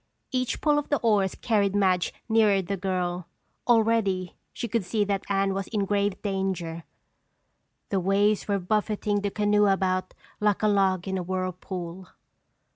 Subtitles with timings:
[0.31, 3.27] Each pull of the oars carried Madge nearer the girl.
[3.67, 6.85] Already she could see that Anne was in grave danger.
[7.89, 12.07] The waves were buffeting the canoe about like a log in a whirlpool.